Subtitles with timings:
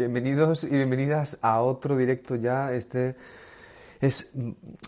[0.00, 2.72] Bienvenidos y bienvenidas a otro directo ya.
[2.72, 3.16] Este
[4.00, 4.30] es,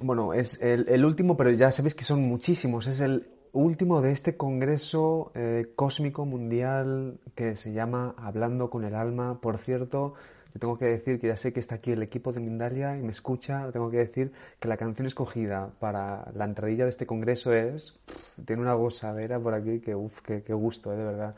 [0.01, 2.87] bueno, es el, último, pero ya sabéis que son muchísimos.
[2.87, 8.95] Es el último de este congreso eh, cósmico mundial que se llama Hablando con el
[8.95, 9.39] Alma.
[9.39, 10.15] Por cierto,
[10.55, 13.03] yo tengo que decir que ya sé que está aquí el equipo de Mindalia y
[13.03, 13.71] me escucha.
[13.71, 18.01] Tengo que decir que la canción escogida para la entradilla de este congreso es.
[18.47, 21.35] tiene una gozadera por aquí que, uff, qué, gusto, eh, de verdad.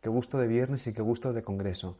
[0.00, 1.98] Qué gusto de viernes y qué gusto de congreso.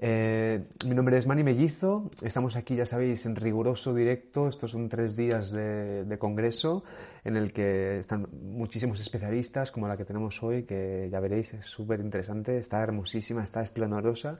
[0.00, 4.46] Eh, mi nombre es Mani Mellizo, estamos aquí, ya sabéis, en riguroso directo.
[4.46, 6.84] Estos son tres días de, congreso
[7.24, 11.66] en el que están muchísimos especialistas, como la que tenemos hoy, que ya veréis, es
[11.66, 14.38] súper interesante, está hermosísima, está esplendorosa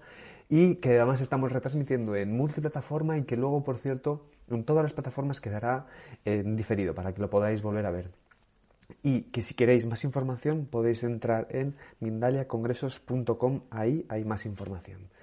[0.49, 4.93] y que además estamos retransmitiendo en multiplataforma y que luego, por cierto, en todas las
[4.93, 5.87] plataformas quedará
[6.25, 8.11] en diferido para que lo podáis volver a ver.
[9.03, 15.18] Y que si queréis más información podéis entrar en mindaliacongresos.com, ahí hay más información.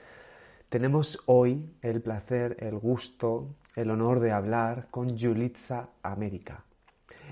[0.70, 6.66] Tenemos hoy el placer, el gusto, el honor de hablar con Yulitza América.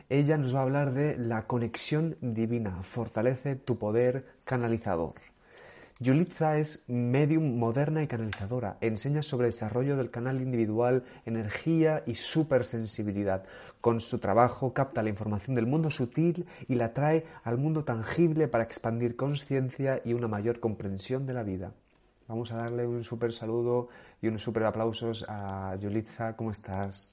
[0.07, 5.15] Ella nos va a hablar de la conexión divina, fortalece tu poder canalizador.
[5.99, 8.77] Yulitza es medium moderna y canalizadora.
[8.81, 13.45] Enseña sobre desarrollo del canal individual, energía y supersensibilidad.
[13.81, 18.47] Con su trabajo capta la información del mundo sutil y la trae al mundo tangible
[18.47, 21.73] para expandir conciencia y una mayor comprensión de la vida.
[22.27, 23.89] Vamos a darle un súper saludo
[24.21, 26.35] y unos súper aplausos a Yulitza.
[26.35, 27.11] ¿Cómo estás?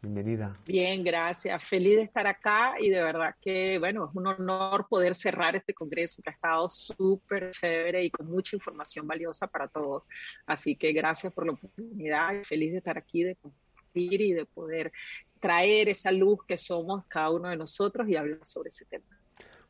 [0.00, 0.56] Bienvenida.
[0.64, 1.64] Bien, gracias.
[1.64, 5.74] Feliz de estar acá y de verdad que, bueno, es un honor poder cerrar este
[5.74, 10.04] congreso que ha estado súper chévere y con mucha información valiosa para todos.
[10.46, 14.46] Así que gracias por la oportunidad y feliz de estar aquí, de compartir y de
[14.46, 14.92] poder
[15.40, 19.18] traer esa luz que somos cada uno de nosotros y hablar sobre ese tema.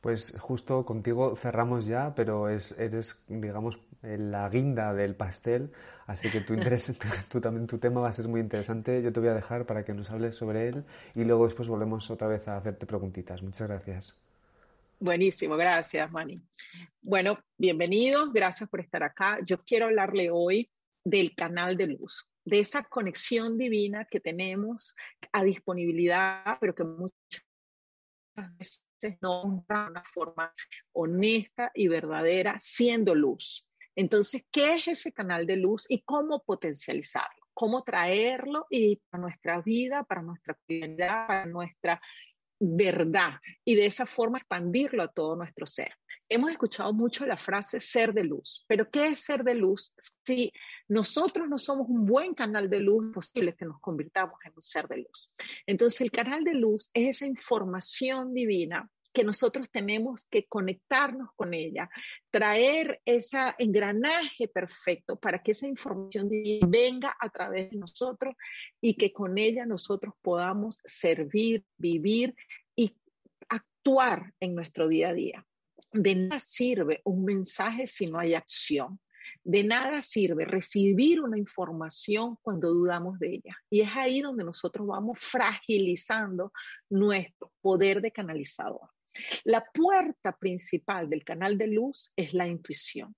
[0.02, 5.70] Pues justo contigo cerramos ya, pero es, eres, digamos, la guinda del pastel,
[6.06, 6.96] así que tu interés,
[7.30, 9.02] tú, también tu tema va a ser muy interesante.
[9.02, 12.10] Yo te voy a dejar para que nos hables sobre él y luego después volvemos
[12.10, 13.42] otra vez a hacerte preguntitas.
[13.42, 14.16] Muchas gracias.
[15.00, 16.40] Buenísimo, gracias, Mani.
[17.00, 19.38] Bueno, bienvenidos, gracias por estar acá.
[19.44, 20.70] Yo quiero hablarle hoy
[21.04, 24.96] del canal de luz, de esa conexión divina que tenemos
[25.32, 27.44] a disponibilidad, pero que muchas
[28.58, 28.84] veces
[29.20, 30.52] no de una forma
[30.92, 33.67] honesta y verdadera, siendo luz.
[33.98, 37.42] Entonces, ¿qué es ese canal de luz y cómo potencializarlo?
[37.52, 42.00] ¿Cómo traerlo y para nuestra vida, para nuestra comunidad, para nuestra
[42.60, 45.92] verdad y de esa forma expandirlo a todo nuestro ser.
[46.28, 49.92] Hemos escuchado mucho la frase ser de luz, pero ¿qué es ser de luz?
[50.24, 50.52] Si
[50.88, 54.62] nosotros no somos un buen canal de luz, es posible que nos convirtamos en un
[54.62, 55.32] ser de luz.
[55.66, 58.88] Entonces el canal de luz es esa información divina
[59.18, 61.90] que nosotros tenemos que conectarnos con ella,
[62.30, 66.30] traer ese engranaje perfecto para que esa información
[66.68, 68.36] venga a través de nosotros
[68.80, 72.36] y que con ella nosotros podamos servir, vivir
[72.76, 72.96] y
[73.48, 75.44] actuar en nuestro día a día.
[75.92, 79.00] De nada sirve un mensaje si no hay acción.
[79.42, 83.56] De nada sirve recibir una información cuando dudamos de ella.
[83.68, 86.52] Y es ahí donde nosotros vamos fragilizando
[86.88, 88.88] nuestro poder de canalizador.
[89.44, 93.14] La puerta principal del canal de luz es la intuición.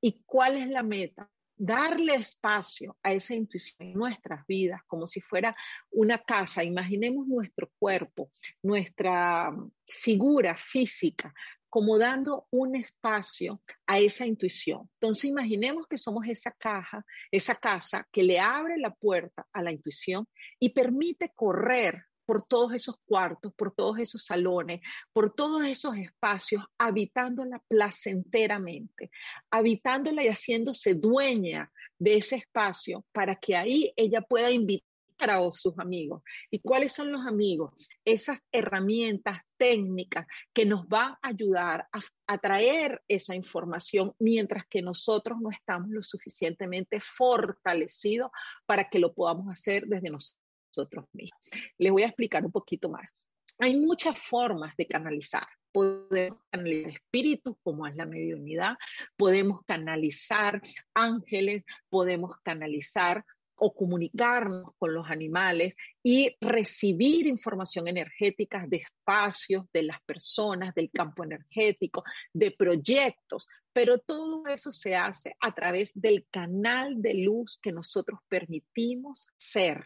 [0.00, 1.30] ¿Y cuál es la meta?
[1.56, 5.54] Darle espacio a esa intuición en nuestras vidas, como si fuera
[5.90, 6.64] una casa.
[6.64, 8.32] Imaginemos nuestro cuerpo,
[8.62, 11.32] nuestra mm, figura física,
[11.68, 14.90] como dando un espacio a esa intuición.
[15.00, 19.72] Entonces imaginemos que somos esa caja, esa casa que le abre la puerta a la
[19.72, 20.28] intuición
[20.58, 24.80] y permite correr por todos esos cuartos, por todos esos salones,
[25.12, 29.10] por todos esos espacios, habitándola placenteramente,
[29.50, 34.92] habitándola y haciéndose dueña de ese espacio para que ahí ella pueda invitar
[35.30, 36.22] a sus amigos.
[36.50, 37.72] ¿Y cuáles son los amigos?
[38.04, 44.82] Esas herramientas técnicas que nos van a ayudar a, a traer esa información mientras que
[44.82, 48.30] nosotros no estamos lo suficientemente fortalecidos
[48.66, 50.41] para que lo podamos hacer desde nosotros
[50.76, 51.40] nosotros mismos.
[51.78, 53.10] Les voy a explicar un poquito más.
[53.58, 55.46] Hay muchas formas de canalizar.
[55.70, 58.74] Podemos canalizar espíritus, como es la mediunidad,
[59.16, 60.60] podemos canalizar
[60.94, 63.24] ángeles, podemos canalizar
[63.64, 70.90] o comunicarnos con los animales y recibir información energética de espacios, de las personas, del
[70.90, 72.02] campo energético,
[72.32, 78.18] de proyectos, pero todo eso se hace a través del canal de luz que nosotros
[78.28, 79.84] permitimos ser,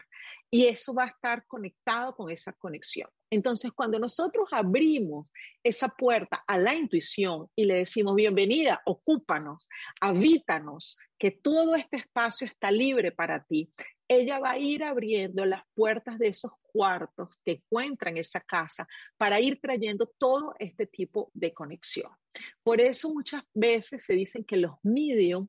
[0.49, 3.09] y eso va a estar conectado con esa conexión.
[3.29, 5.31] Entonces, cuando nosotros abrimos
[5.63, 9.67] esa puerta a la intuición y le decimos, bienvenida, ocúpanos,
[9.99, 13.71] habítanos, que todo este espacio está libre para ti,
[14.07, 18.87] ella va a ir abriendo las puertas de esos cuartos que encuentran esa casa
[19.17, 22.11] para ir trayendo todo este tipo de conexión.
[22.63, 25.47] Por eso muchas veces se dicen que los medium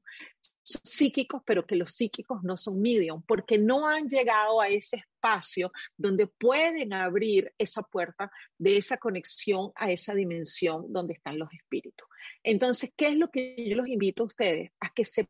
[0.63, 4.97] son psíquicos, pero que los psíquicos no son medium, porque no han llegado a ese
[4.97, 11.53] espacio donde pueden abrir esa puerta de esa conexión a esa dimensión donde están los
[11.53, 12.07] espíritus.
[12.43, 14.71] Entonces, ¿qué es lo que yo los invito a ustedes?
[14.81, 15.29] A que se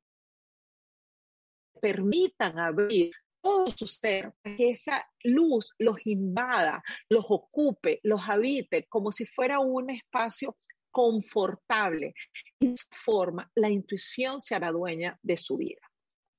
[1.81, 9.13] permitan abrir todo su ser, que esa luz los invada, los ocupe, los habite, como
[9.13, 10.57] si fuera un espacio
[10.91, 12.15] confortable.
[12.61, 15.81] De esa forma, la intuición se hará dueña de su vida.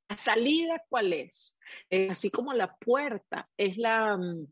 [0.10, 1.57] ¿La salida cuál es?
[1.90, 4.48] Eh, así como la puerta es la, mm,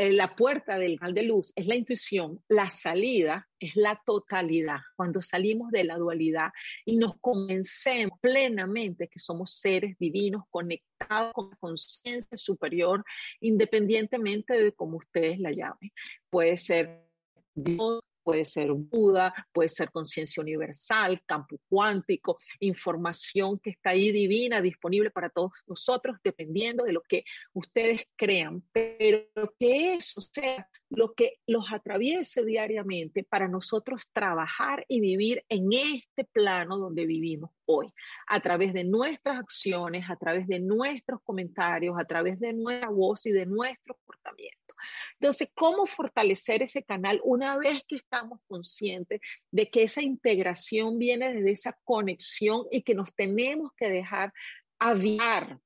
[0.00, 4.78] eh, la puerta del canal de luz es la intuición, la salida es la totalidad.
[4.94, 6.50] Cuando salimos de la dualidad
[6.84, 13.04] y nos convencemos plenamente que somos seres divinos conectados con la conciencia superior,
[13.40, 15.90] independientemente de cómo ustedes la llamen.
[16.30, 17.04] Puede ser
[17.52, 24.60] Dios, puede ser Buda, puede ser conciencia universal, campo cuántico, información que está ahí divina,
[24.60, 29.24] disponible para todos nosotros, dependiendo de lo que ustedes crean, pero
[29.58, 36.24] que eso sea lo que los atraviese diariamente para nosotros trabajar y vivir en este
[36.24, 37.94] plano donde vivimos hoy,
[38.26, 43.24] a través de nuestras acciones, a través de nuestros comentarios, a través de nuestra voz
[43.24, 44.67] y de nuestro comportamiento.
[45.20, 49.20] Entonces, ¿cómo fortalecer ese canal una vez que estamos conscientes
[49.50, 54.32] de que esa integración viene desde esa conexión y que nos tenemos que dejar
[54.78, 55.58] aviar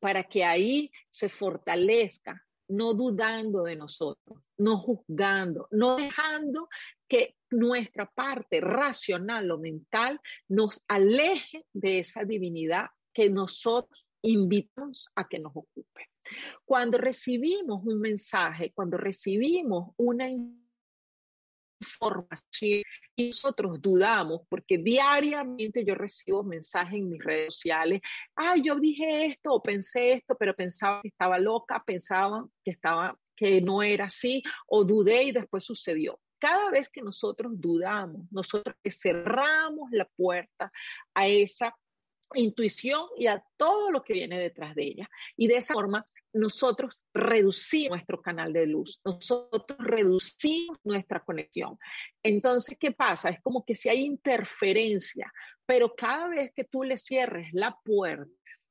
[0.00, 6.68] para que ahí se fortalezca, no dudando de nosotros, no juzgando, no dejando
[7.06, 15.28] que nuestra parte racional o mental nos aleje de esa divinidad que nosotros invitamos a
[15.28, 16.11] que nos ocupe.
[16.64, 20.28] Cuando recibimos un mensaje, cuando recibimos una
[21.82, 22.82] información
[23.16, 28.00] y nosotros dudamos, porque diariamente yo recibo mensajes en mis redes sociales,
[28.36, 33.18] ah, yo dije esto o pensé esto, pero pensaba que estaba loca, pensaba que estaba
[33.36, 36.20] que no era así o dudé y después sucedió.
[36.38, 40.72] Cada vez que nosotros dudamos, nosotros cerramos la puerta
[41.14, 41.74] a esa
[42.34, 45.10] intuición y a todo lo que viene detrás de ella.
[45.36, 51.78] Y de esa forma nosotros reducimos nuestro canal de luz, nosotros reducimos nuestra conexión.
[52.22, 53.28] Entonces, ¿qué pasa?
[53.28, 55.32] Es como que si hay interferencia,
[55.66, 58.30] pero cada vez que tú le cierres la puerta,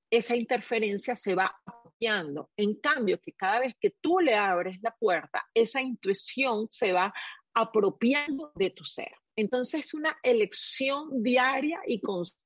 [0.09, 2.49] esa interferencia se va apoyando.
[2.57, 7.13] En cambio, que cada vez que tú le abres la puerta, esa intuición se va
[7.53, 9.11] apropiando de tu ser.
[9.35, 12.40] Entonces es una elección diaria y constante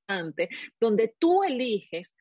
[0.79, 2.15] donde tú eliges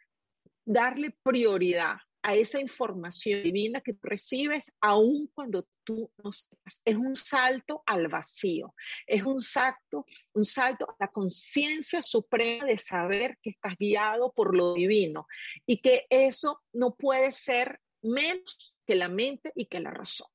[0.64, 6.80] darle prioridad a esa información divina que recibes aun cuando tú no sepas.
[6.82, 8.74] Es un salto al vacío,
[9.06, 14.56] es un salto, un salto a la conciencia suprema de saber que estás guiado por
[14.56, 15.26] lo divino
[15.66, 20.28] y que eso no puede ser menos que la mente y que la razón.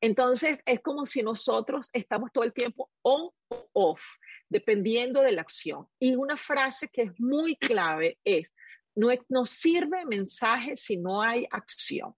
[0.00, 4.02] Entonces, es como si nosotros estamos todo el tiempo on o off,
[4.48, 5.86] dependiendo de la acción.
[5.98, 8.52] Y una frase que es muy clave es,
[8.94, 12.14] no, sirve mensaje si no hay acción.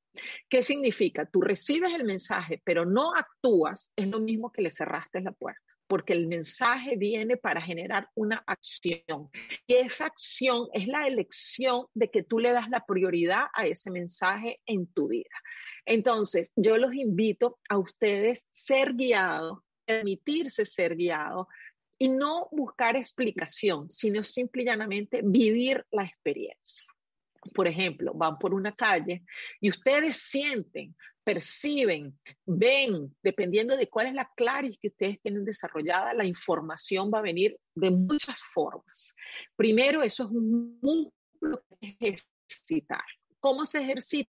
[0.49, 1.27] ¿Qué significa?
[1.27, 5.72] Tú recibes el mensaje, pero no actúas, es lo mismo que le cerraste la puerta
[5.93, 9.29] porque el mensaje viene para generar una acción.
[9.67, 13.91] Y esa acción es la elección de que tú le das la prioridad a ese
[13.91, 15.37] mensaje en tu vida.
[15.85, 21.47] Entonces, yo los invito a ustedes ser guiados, permitirse ser guiados
[21.99, 26.87] y no buscar explicación, sino simple y llanamente vivir la experiencia.
[27.55, 29.25] Por ejemplo, van por una calle
[29.61, 36.15] y ustedes sienten, perciben, ven, dependiendo de cuál es la claridad que ustedes tienen desarrollada,
[36.15, 39.15] la información va a venir de muchas formas.
[39.57, 43.05] Primero, eso es un músculo que ejercitar.
[43.41, 44.31] ¿Cómo se ejercita?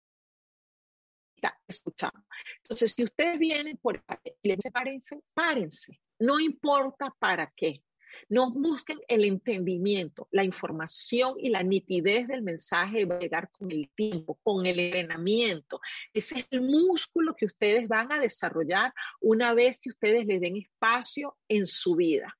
[1.67, 2.25] Escuchando.
[2.63, 4.03] Entonces, si ustedes vienen por
[4.41, 5.99] y les párense, párense.
[6.19, 7.83] No importa para qué.
[8.29, 13.71] No busquen el entendimiento, la información y la nitidez del mensaje va a llegar con
[13.71, 15.79] el tiempo, con el entrenamiento.
[16.13, 20.57] Ese es el músculo que ustedes van a desarrollar una vez que ustedes le den
[20.57, 22.37] espacio en su vida.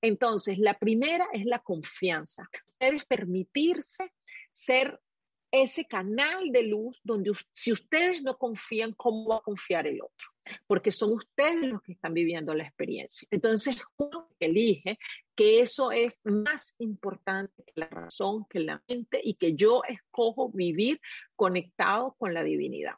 [0.00, 2.48] Entonces, la primera es la confianza.
[2.66, 4.12] Ustedes permitirse
[4.52, 5.00] ser
[5.50, 10.28] ese canal de luz donde si ustedes no confían, ¿cómo va a confiar el otro?
[10.66, 13.26] Porque son ustedes los que están viviendo la experiencia.
[13.30, 14.98] Entonces, uno elige
[15.34, 20.50] que eso es más importante que la razón, que la mente y que yo escojo
[20.50, 21.00] vivir
[21.36, 22.94] conectado con la divinidad.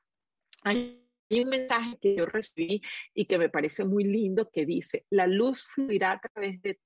[0.63, 2.83] Hay un mensaje que yo recibí
[3.15, 6.81] y que me parece muy lindo que dice, la luz fluirá a través de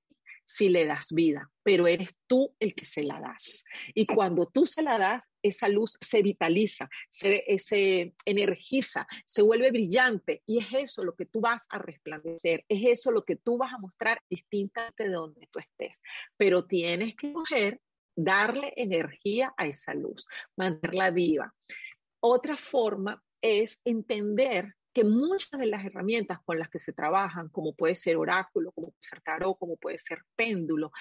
[0.45, 3.63] si le das vida, pero eres tú el que se la das.
[3.93, 7.43] Y cuando tú se la das, esa luz se vitaliza, se,
[8.25, 13.11] energiza, se vuelve brillante y es eso lo que tú vas a resplandecer, es eso
[13.11, 15.99] lo que tú vas a mostrar distintamente de donde tú estés.
[16.37, 17.81] Pero tienes que coger,
[18.15, 21.53] darle energía a esa luz, mantenerla viva.
[22.19, 27.75] Otra forma es entender que muchas de las herramientas con las que se trabajan, como
[27.75, 30.91] puede ser oráculo, como puede ser tarot, como puede ser péndulo,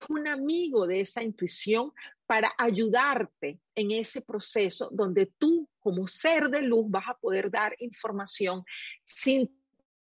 [0.00, 1.92] es un amigo de esa intuición
[2.26, 7.76] para ayudarte en ese proceso donde tú como ser de luz vas a poder dar
[7.78, 8.64] información
[9.04, 9.48] sin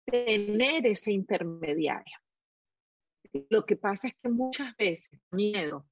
[0.07, 2.17] tener ese intermediario.
[3.51, 5.87] Lo que pasa es que muchas veces miedo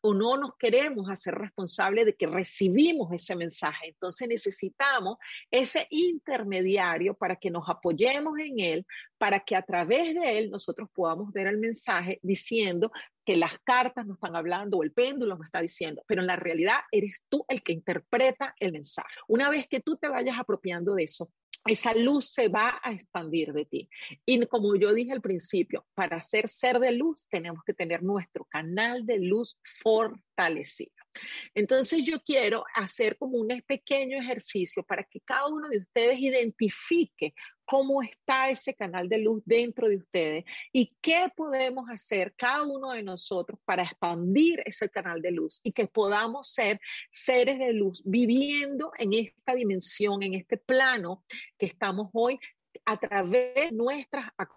[0.00, 3.88] o no nos queremos hacer responsables de que recibimos ese mensaje.
[3.88, 5.18] Entonces necesitamos
[5.50, 8.86] ese intermediario para que nos apoyemos en él,
[9.18, 12.90] para que a través de él nosotros podamos ver el mensaje diciendo
[13.24, 16.36] que las cartas nos están hablando o el péndulo nos está diciendo, pero en la
[16.36, 19.08] realidad eres tú el que interpreta el mensaje.
[19.26, 21.28] Una vez que tú te vayas apropiando de eso,
[21.66, 23.88] esa luz se va a expandir de ti.
[24.24, 28.44] Y como yo dije al principio, para ser ser de luz tenemos que tener nuestro
[28.44, 30.92] canal de luz fortalecido.
[31.54, 37.34] Entonces yo quiero hacer como un pequeño ejercicio para que cada uno de ustedes identifique
[37.66, 42.92] cómo está ese canal de luz dentro de ustedes y qué podemos hacer cada uno
[42.92, 46.80] de nosotros para expandir ese canal de luz y que podamos ser
[47.10, 51.24] seres de luz viviendo en esta dimensión, en este plano
[51.58, 52.38] que estamos hoy
[52.86, 54.56] a través de nuestras acciones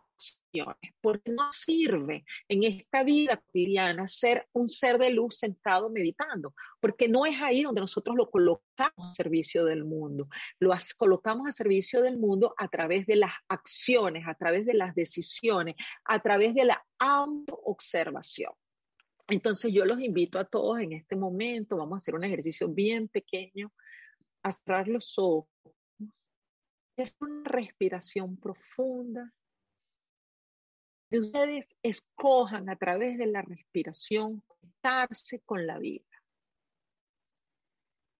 [1.01, 7.07] porque no sirve en esta vida cotidiana ser un ser de luz sentado meditando, porque
[7.07, 10.27] no es ahí donde nosotros lo colocamos a servicio del mundo,
[10.59, 14.95] lo colocamos a servicio del mundo a través de las acciones, a través de las
[14.95, 18.51] decisiones, a través de la auto-observación.
[19.27, 23.07] Entonces yo los invito a todos en este momento, vamos a hacer un ejercicio bien
[23.07, 23.71] pequeño,
[24.41, 25.47] a cerrar los ojos.
[26.99, 29.33] Es una respiración profunda
[31.17, 36.03] ustedes escojan a través de la respiración conectarse con la vida.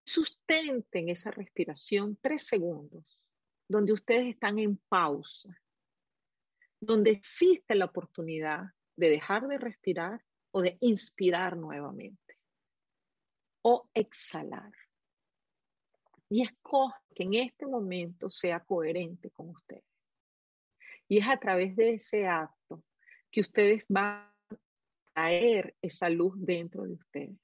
[0.06, 3.04] Sustenten esa respiración tres segundos,
[3.68, 5.54] donde ustedes están en pausa,
[6.80, 12.38] donde existe la oportunidad de dejar de respirar o de inspirar nuevamente
[13.62, 14.72] o exhalar.
[16.30, 19.84] Y escojan que en este momento sea coherente con ustedes.
[21.08, 22.82] Y es a través de ese acto
[23.30, 24.56] que ustedes van a
[25.12, 27.36] traer esa luz dentro de ustedes.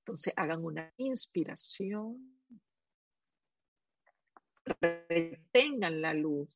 [0.00, 2.40] Entonces hagan una inspiración,
[4.80, 6.48] retengan la luz,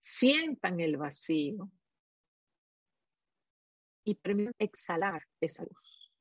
[0.00, 1.70] sientan el vacío
[4.04, 6.12] y permitan exhalar esa luz.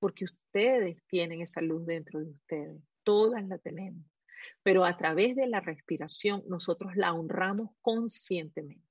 [0.00, 4.04] Porque ustedes tienen esa luz dentro de ustedes, todas la tenemos
[4.62, 8.84] pero a través de la respiración nosotros la honramos conscientemente.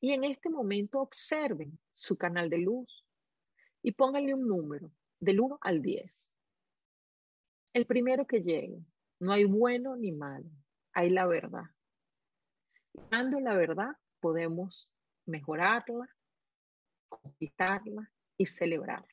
[0.00, 3.04] Y en este momento observen su canal de luz
[3.82, 6.26] y pónganle un número del 1 al 10.
[7.72, 8.84] El primero que llegue,
[9.18, 10.50] no hay bueno ni malo,
[10.92, 11.64] hay la verdad.
[13.10, 14.88] Dando la verdad podemos
[15.24, 16.08] mejorarla,
[17.08, 19.08] conquistarla y celebrarla.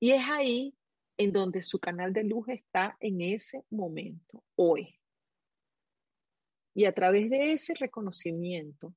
[0.00, 0.76] Y es ahí
[1.16, 4.98] en donde su canal de luz está en ese momento, hoy.
[6.74, 8.94] Y a través de ese reconocimiento,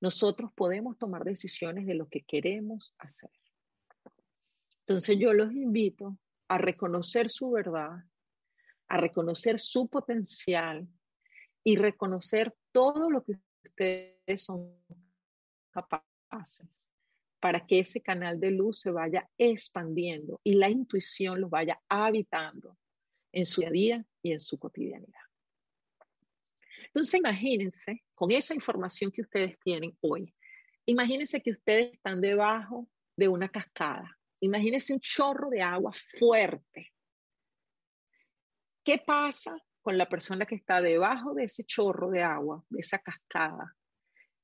[0.00, 3.30] nosotros podemos tomar decisiones de lo que queremos hacer.
[4.80, 8.04] Entonces yo los invito a reconocer su verdad,
[8.88, 10.88] a reconocer su potencial
[11.62, 14.74] y reconocer todo lo que ustedes son
[15.70, 16.87] capaces
[17.40, 22.76] para que ese canal de luz se vaya expandiendo y la intuición lo vaya habitando
[23.32, 25.20] en su día a día y en su cotidianidad.
[26.86, 30.34] Entonces imagínense, con esa información que ustedes tienen hoy,
[30.86, 34.18] imagínense que ustedes están debajo de una cascada.
[34.40, 36.92] Imagínense un chorro de agua fuerte.
[38.84, 42.98] ¿Qué pasa con la persona que está debajo de ese chorro de agua, de esa
[42.98, 43.76] cascada?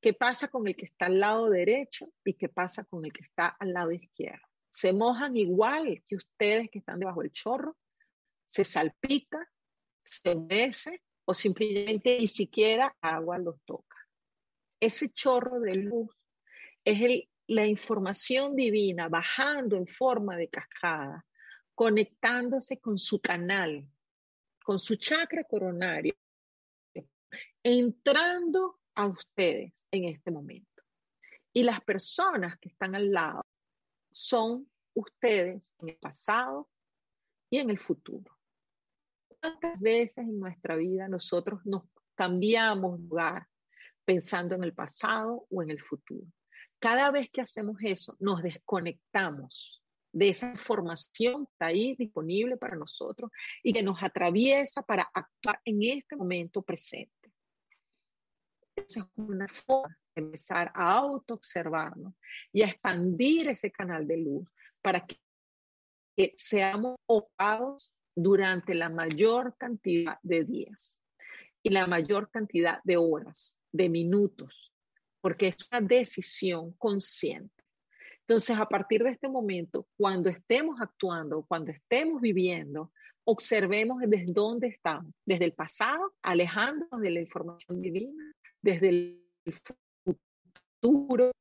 [0.04, 3.22] ¿Qué pasa con el que está al lado derecho y qué pasa con el que
[3.22, 4.46] está al lado izquierdo?
[4.74, 7.76] se mojan igual que ustedes que están debajo del chorro,
[8.44, 9.48] se salpica,
[10.02, 13.96] se humedece o simplemente ni siquiera agua los toca.
[14.80, 16.10] Ese chorro de luz
[16.84, 21.24] es la información divina bajando en forma de cascada,
[21.72, 23.88] conectándose con su canal,
[24.64, 26.16] con su chakra coronario,
[27.62, 30.82] entrando a ustedes en este momento.
[31.52, 33.44] Y las personas que están al lado
[34.12, 36.68] son ustedes en el pasado
[37.50, 38.36] y en el futuro.
[39.40, 41.82] ¿Cuántas veces en nuestra vida nosotros nos
[42.14, 43.46] cambiamos lugar
[44.04, 46.26] pensando en el pasado o en el futuro?
[46.78, 49.82] Cada vez que hacemos eso, nos desconectamos
[50.12, 53.30] de esa información que está ahí disponible para nosotros
[53.62, 57.23] y que nos atraviesa para actuar en este momento presente.
[58.86, 62.14] Esa es una forma de empezar a autoobservarnos
[62.52, 64.48] y a expandir ese canal de luz
[64.82, 65.16] para que,
[66.36, 71.00] seamos ocupados durante la mayor cantidad de días
[71.60, 74.72] y la mayor cantidad de horas, de minutos,
[75.20, 77.64] porque es una decisión consciente.
[78.20, 82.92] Entonces, a partir de este momento, cuando estemos actuando, cuando estemos viviendo,
[83.24, 89.22] observemos desde dónde estamos, desde el pasado, alejándonos de la información divina, desde el
[90.80, 91.32] futuro,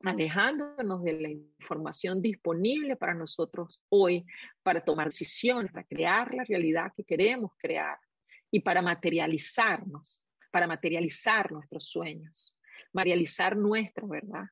[0.00, 4.26] alejándonos de la información disponible para nosotros hoy,
[4.62, 7.96] para tomar decisiones, para crear la realidad que queremos crear
[8.50, 12.54] y para materializarnos, para materializar nuestros sueños,
[12.92, 14.44] materializar nuestra verdad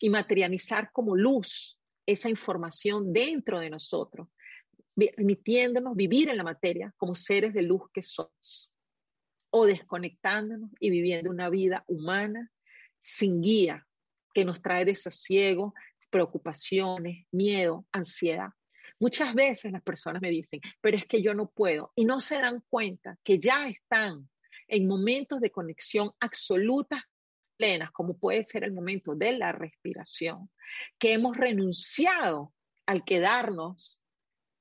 [0.00, 4.26] y materializar como luz esa información dentro de nosotros,
[4.96, 8.72] permitiéndonos vivir en la materia como seres de luz que somos,
[9.50, 12.50] o desconectándonos y viviendo una vida humana
[13.00, 13.86] sin guía,
[14.34, 15.74] que nos trae desasiego,
[16.10, 18.50] preocupaciones, miedo, ansiedad.
[18.98, 22.40] Muchas veces las personas me dicen, pero es que yo no puedo, y no se
[22.40, 24.28] dan cuenta que ya están
[24.66, 27.08] en momentos de conexión absoluta
[27.56, 30.50] plenas, como puede ser el momento de la respiración,
[30.98, 32.54] que hemos renunciado
[32.86, 33.97] al quedarnos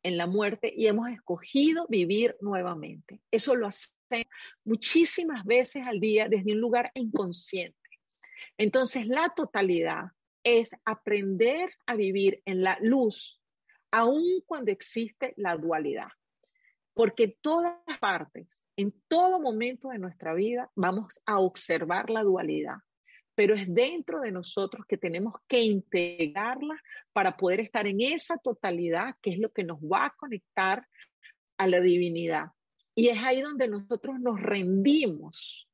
[0.03, 3.21] en la muerte y hemos escogido vivir nuevamente.
[3.31, 3.93] Eso lo hacemos
[4.63, 7.77] muchísimas veces al día desde un lugar inconsciente.
[8.57, 10.11] Entonces, la totalidad
[10.43, 13.41] es aprender a vivir en la luz,
[13.91, 16.07] aun cuando existe la dualidad.
[16.93, 22.77] Porque todas partes, en todo momento de nuestra vida, vamos a observar la dualidad
[23.37, 26.75] pero es dentro de nosotros que tenemos que integrarla
[27.13, 30.87] para poder estar en esa totalidad que es lo que nos va a conectar
[31.59, 32.47] a la divinidad.
[32.95, 35.69] Y es ahí donde nosotros nos rendimos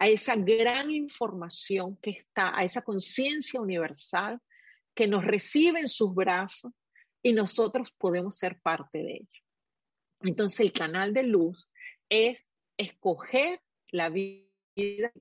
[0.00, 4.40] a esa gran información que está, a esa conciencia universal
[4.92, 6.72] que nos recibe en sus brazos
[7.22, 9.40] y nosotros podemos ser parte de ella.
[10.22, 11.70] Entonces el canal de luz
[12.08, 12.44] es
[12.76, 13.60] escoger
[13.92, 15.12] la vida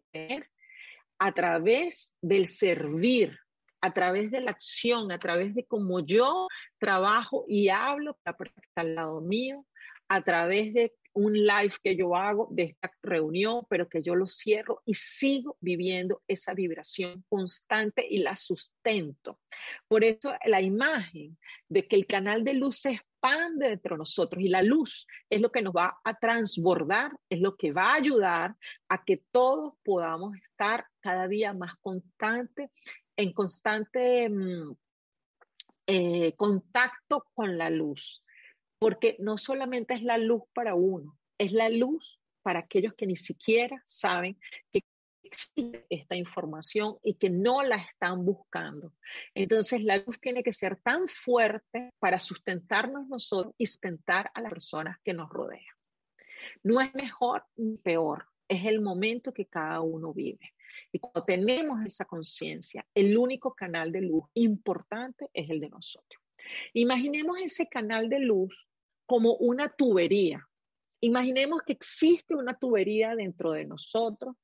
[1.23, 3.39] a través del servir,
[3.79, 8.95] a través de la acción, a través de cómo yo trabajo y hablo para al
[8.95, 9.65] lado mío,
[10.09, 14.27] a través de un live que yo hago de esta reunión, pero que yo lo
[14.27, 19.39] cierro y sigo viviendo esa vibración constante y la sustento.
[19.87, 21.37] Por eso la imagen
[21.69, 25.39] de que el canal de luz se expande dentro de nosotros y la luz es
[25.39, 28.57] lo que nos va a transbordar, es lo que va a ayudar
[28.89, 32.71] a que todos podamos estar cada día más constante,
[33.15, 34.75] en constante mm,
[35.85, 38.23] eh, contacto con la luz
[38.83, 43.15] porque no solamente es la luz para uno, es la luz para aquellos que ni
[43.15, 44.37] siquiera saben
[44.73, 44.81] que
[45.23, 48.91] existe esta información y que no la están buscando.
[49.33, 54.51] Entonces la luz tiene que ser tan fuerte para sustentarnos nosotros y sustentar a las
[54.51, 55.63] personas que nos rodean.
[56.61, 60.53] No es mejor ni peor, es el momento que cada uno vive.
[60.91, 66.21] Y cuando tenemos esa conciencia, el único canal de luz importante es el de nosotros.
[66.73, 68.53] Imaginemos ese canal de luz
[69.05, 70.47] como una tubería.
[71.01, 74.35] Imaginemos que existe una tubería dentro de nosotros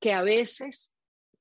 [0.00, 0.92] que a veces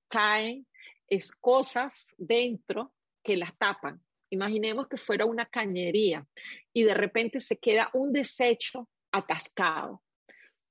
[0.10, 0.68] caen
[1.08, 4.04] es cosas dentro que las tapan.
[4.30, 6.28] Imaginemos que fuera una cañería
[6.74, 10.04] y de repente se queda un desecho atascado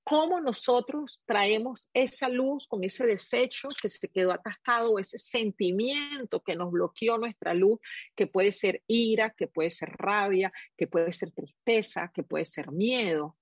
[0.09, 6.57] cómo nosotros traemos esa luz con ese desecho que se quedó atascado, ese sentimiento que
[6.57, 7.79] nos bloqueó nuestra luz,
[8.16, 12.73] que puede ser ira, que puede ser rabia, que puede ser tristeza, que puede ser
[12.73, 13.37] miedo,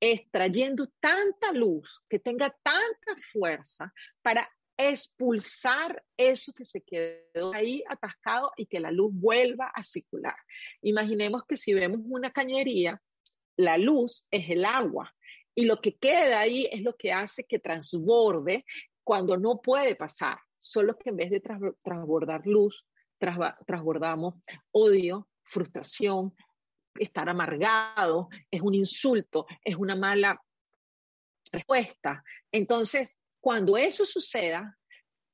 [0.00, 4.46] es trayendo tanta luz, que tenga tanta fuerza para
[4.76, 10.36] expulsar eso que se quedó ahí atascado y que la luz vuelva a circular.
[10.82, 13.00] Imaginemos que si vemos una cañería,
[13.56, 15.14] la luz es el agua
[15.54, 18.64] y lo que queda ahí es lo que hace que transborde
[19.04, 20.38] cuando no puede pasar.
[20.58, 21.42] Solo que en vez de
[21.82, 22.86] transbordar luz,
[23.18, 24.34] transbordamos
[24.70, 26.34] odio, frustración,
[26.94, 30.40] estar amargado, es un insulto, es una mala
[31.52, 32.22] respuesta.
[32.50, 34.78] Entonces, cuando eso suceda,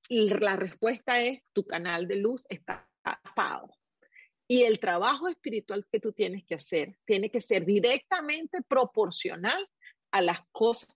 [0.08, 3.74] la respuesta es tu canal de luz está apagado.
[4.50, 9.68] Y el trabajo espiritual que tú tienes que hacer tiene que ser directamente proporcional
[10.18, 10.88] a las cosas.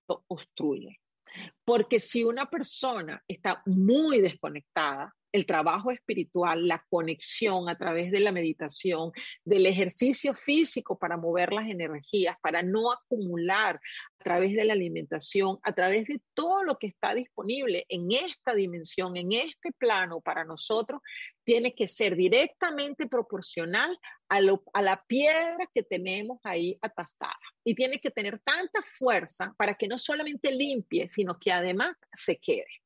[1.64, 8.20] Porque si una persona está muy desconectada, el trabajo espiritual, la conexión a través de
[8.20, 9.12] la meditación,
[9.44, 13.80] del ejercicio físico para mover las energías, para no acumular
[14.20, 18.54] a través de la alimentación, a través de todo lo que está disponible en esta
[18.54, 21.00] dimensión, en este plano para nosotros,
[21.44, 27.36] tiene que ser directamente proporcional a, la piedra que tenemos ahí atastada.
[27.64, 32.38] Y tiene que tener tanta fuerza para que no solamente limpie, sino que además se
[32.38, 32.82] quede.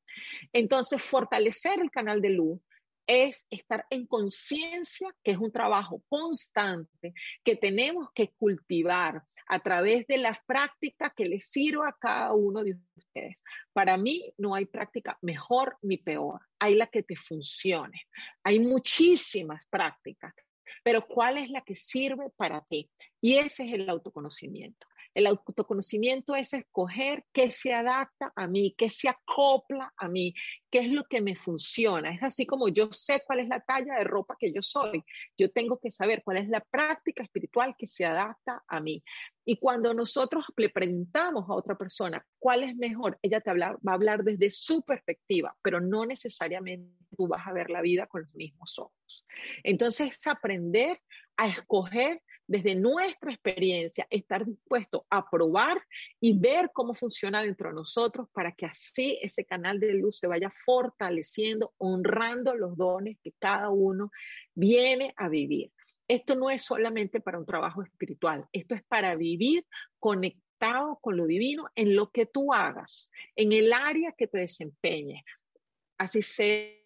[0.53, 2.61] Entonces, fortalecer el canal de luz
[3.07, 10.07] es estar en conciencia que es un trabajo constante que tenemos que cultivar a través
[10.09, 13.43] de las prácticas que les sirva a cada uno de ustedes.
[13.73, 18.03] Para mí no hay práctica mejor ni peor, hay la que te funcione.
[18.43, 20.35] Hay muchísimas prácticas,
[20.83, 22.91] pero ¿cuál es la que sirve para ti?
[23.21, 24.87] Y ese es el autoconocimiento.
[25.17, 30.35] El autoconocimiento es escoger qué se adapta a mí, qué se acopla a mí,
[30.71, 32.13] qué es lo que me funciona.
[32.13, 35.03] Es así como yo sé cuál es la talla de ropa que yo soy.
[35.39, 39.03] Yo tengo que saber cuál es la práctica espiritual que se adapta a mí.
[39.47, 43.95] Y cuando nosotros le preguntamos a otra persona cuál es mejor, ella te va a
[43.95, 48.35] hablar desde su perspectiva, pero no necesariamente tú vas a ver la vida con los
[48.35, 49.25] mismos ojos.
[49.63, 51.01] Entonces, es aprender
[51.37, 55.83] a escoger desde nuestra experiencia, estar dispuesto a probar
[56.21, 60.29] y ver cómo funciona dentro de nosotros para que así ese canal de luz se
[60.29, 64.11] vaya fortaleciendo, honrando los dones que cada uno
[64.55, 65.73] viene a vivir.
[66.09, 69.67] Esto no es solamente para un trabajo espiritual, esto es para vivir
[69.99, 75.25] conectado con lo divino en lo que tú hagas, en el área que te desempeñes,
[75.99, 76.86] así sea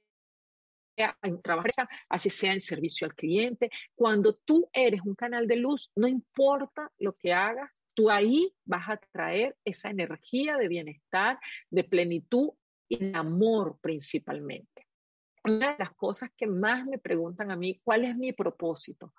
[0.96, 3.70] en trabajar, así sea en servicio al cliente.
[3.94, 8.88] Cuando tú eres un canal de luz, no importa lo que hagas, tú ahí vas
[8.88, 11.38] a traer esa energía de bienestar,
[11.70, 12.50] de plenitud
[12.88, 14.87] y de amor principalmente.
[15.44, 19.14] Una de las cosas que más me preguntan a mí, ¿cuál es mi propósito?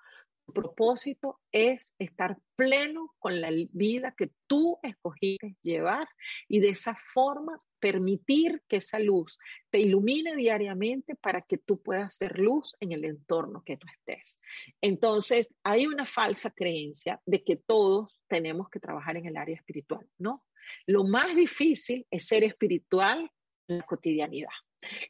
[0.46, 6.08] Tu propósito es estar pleno con la vida que tú escogiste llevar
[6.48, 9.36] y de esa forma permitir que esa luz
[9.68, 14.38] te ilumine diariamente para que tú puedas ser luz en el entorno que tú estés.
[14.80, 20.08] Entonces, hay una falsa creencia de que todos tenemos que trabajar en el área espiritual,
[20.16, 20.44] ¿no?
[20.86, 23.28] Lo más difícil es ser espiritual
[23.66, 24.54] en la cotidianidad.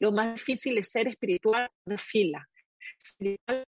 [0.01, 2.49] Lo más difícil es ser espiritual en una fila,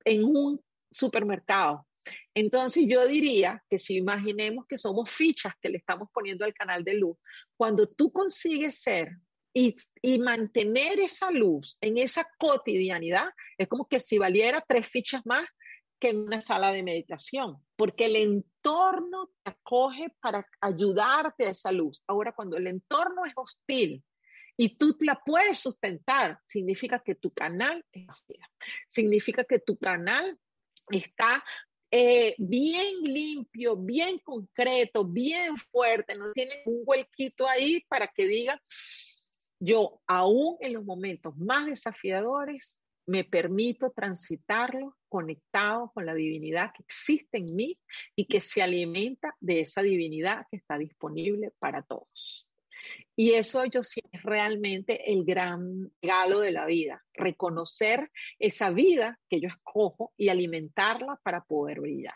[0.05, 0.61] en un
[0.93, 1.89] supermercado.
[2.35, 6.85] Entonces yo diría que si imaginemos que somos fichas que le estamos poniendo al canal
[6.85, 7.17] de luz,
[7.57, 9.17] cuando tú consigues ser
[9.55, 15.23] y, y, mantener esa luz en esa cotidianidad, es como que si valiera tres fichas
[15.27, 15.45] más
[16.01, 21.71] que en una sala de meditación, porque el entorno te acoge para ayudarte a esa
[21.71, 22.03] luz.
[22.07, 24.03] Ahora, cuando el entorno es hostil,
[24.57, 28.25] y tú la puedes sustentar, significa que tu canal es.
[28.89, 30.39] Significa que tu canal
[30.91, 31.43] está
[31.95, 38.59] eh, bien limpio, bien concreto, bien fuerte, no tiene un huequito ahí para que diga,
[39.61, 46.83] yo aún en los momentos más desafiadores me permito transitarlo conectado con la divinidad que
[46.83, 47.79] existe en mí
[48.17, 52.49] y que se alimenta de esa divinidad que está disponible para todos.
[53.15, 59.21] Y eso yo sí es realmente el gran regalo de la vida, reconocer esa vida
[59.29, 62.15] que yo escojo y alimentarla para poder brillar.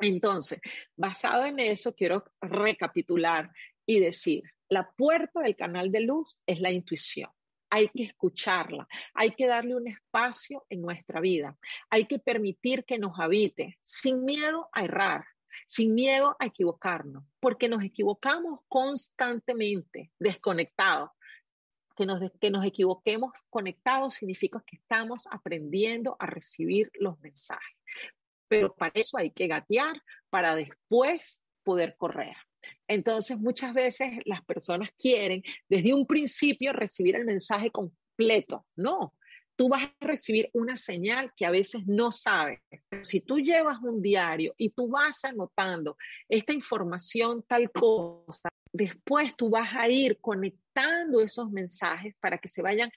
[0.00, 0.60] Entonces,
[0.96, 3.50] basado en eso, quiero recapitular
[3.86, 7.30] y decir, la puerta del canal de luz es la intuición.
[7.70, 11.56] Hay que escucharla, hay que darle un espacio en nuestra vida,
[11.90, 15.24] hay que permitir que nos habite sin miedo a errar,
[15.66, 21.10] sin miedo a equivocarnos, porque nos equivocamos constantemente, desconectados.
[21.96, 27.76] Que nos, que nos equivoquemos conectados significa que estamos aprendiendo a recibir los mensajes.
[28.46, 32.36] Pero para eso hay que gatear, para después poder correr.
[32.86, 38.66] Entonces, muchas veces las personas quieren desde un principio recibir el mensaje completo.
[38.76, 39.14] No,
[39.58, 42.60] tú vas a recibir una señal que a veces no sabes.
[43.02, 45.96] si tú llevas un diario y tú vas anotando
[46.28, 52.62] esta información tal cosa, después tú vas a ir conectando esos mensajes para que se
[52.62, 52.90] vayan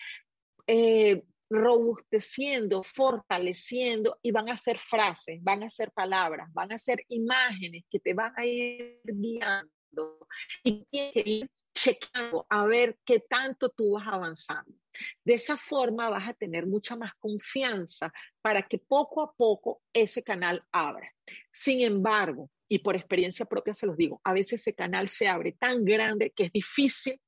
[0.67, 7.03] eh, robusteciendo, fortaleciendo y van a ser frases, van a ser palabras, van a ser
[7.07, 10.27] imágenes que te van a ir guiando
[10.63, 14.80] y tienes que ir checando a ver qué tanto tú vas avanzando.
[15.23, 20.23] De esa forma vas a tener mucha más confianza para que poco a poco ese
[20.23, 21.13] canal abra.
[21.51, 25.53] Sin embargo, y por experiencia propia se los digo, a veces ese canal se abre
[25.53, 27.19] tan grande que es difícil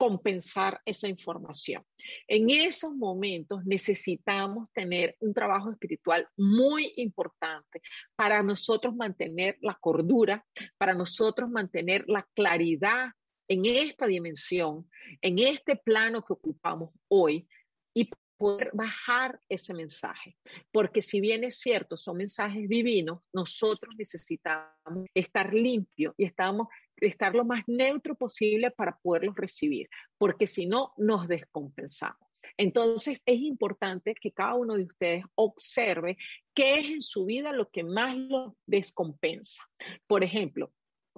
[0.00, 1.84] compensar esa información.
[2.26, 7.82] En esos momentos necesitamos tener un trabajo espiritual muy importante
[8.16, 10.46] para nosotros mantener la cordura,
[10.78, 13.10] para nosotros mantener la claridad
[13.50, 14.88] en esta dimensión,
[15.20, 17.48] en este plano que ocupamos hoy
[17.92, 20.38] y poder bajar ese mensaje.
[20.70, 26.68] Porque si bien es cierto, son mensajes divinos, nosotros necesitamos estar limpios y estamos
[27.00, 32.28] estar lo más neutro posible para poderlos recibir, porque si no, nos descompensamos.
[32.56, 36.18] Entonces, es importante que cada uno de ustedes observe
[36.54, 39.62] qué es en su vida lo que más lo descompensa.
[40.06, 40.72] Por ejemplo,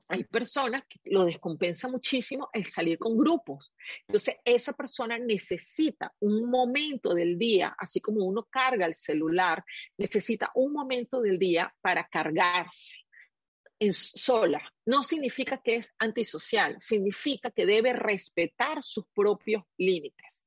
[0.08, 3.72] hay personas que lo descompensa muchísimo el salir con grupos.
[4.06, 9.64] Entonces, esa persona necesita un momento del día, así como uno carga el celular,
[9.96, 12.96] necesita un momento del día para cargarse
[13.90, 14.62] sola.
[14.86, 20.44] No significa que es antisocial, significa que debe respetar sus propios límites.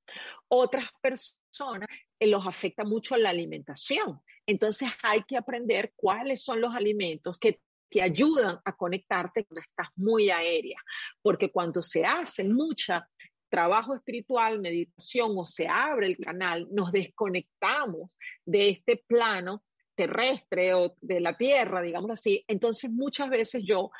[0.48, 1.89] Otras personas
[2.20, 4.22] eh, los afecta mucho la alimentación.
[4.46, 9.89] Entonces hay que aprender cuáles son los alimentos que te ayudan a conectarte cuando estás
[9.95, 10.80] muy aérea,
[11.21, 13.08] porque cuando se hace mucha
[13.50, 19.63] trabajo espiritual, meditación o se abre el canal, nos desconectamos de este plano
[19.95, 23.91] terrestre o de la tierra, digamos así, entonces muchas veces yo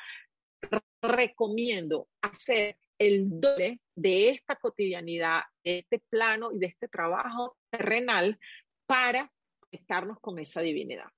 [1.00, 8.38] recomiendo hacer el doble de esta cotidianidad, este plano y de este trabajo terrenal
[8.86, 11.08] para conectarnos con esa divinidad.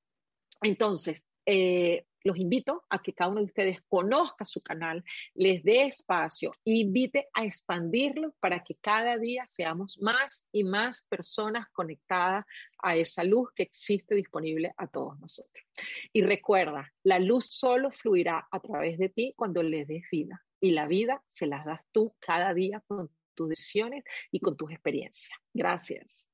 [0.62, 5.04] Entonces, eh, los invito a que cada uno de ustedes conozca su canal,
[5.34, 11.68] les dé espacio invite a expandirlo para que cada día seamos más y más personas
[11.72, 12.44] conectadas
[12.82, 15.64] a esa luz que existe disponible a todos nosotros.
[16.12, 20.72] Y recuerda, la luz solo fluirá a través de ti cuando le des vida y
[20.72, 25.38] la vida se las das tú cada día con tus decisiones y con tus experiencias.
[25.54, 26.27] Gracias.